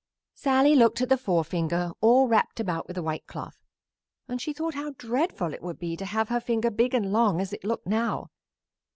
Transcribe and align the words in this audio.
Sallie 0.33 0.73
looked 0.73 0.99
at 1.01 1.09
the 1.09 1.15
forefinger 1.15 1.91
all 2.01 2.27
wrapped 2.27 2.59
about 2.59 2.87
with 2.87 2.95
the 2.95 3.03
white 3.03 3.27
cloth, 3.27 3.63
and 4.27 4.41
she 4.41 4.51
thought 4.51 4.73
how 4.73 4.95
dreadful 4.97 5.53
it 5.53 5.61
would 5.61 5.77
be 5.77 5.95
to 5.95 6.05
have 6.05 6.29
her 6.29 6.39
finger 6.41 6.71
big 6.71 6.95
and 6.95 7.13
long 7.13 7.39
as 7.39 7.53
it 7.53 7.63
looked 7.63 7.85
now. 7.85 8.31